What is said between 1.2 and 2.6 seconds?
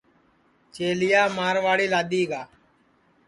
مارواڑی لادؔی گا